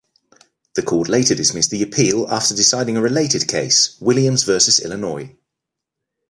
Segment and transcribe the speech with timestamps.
[0.73, 5.37] The Court later dismissed the appeal after deciding a related case, Williams versus Illinois.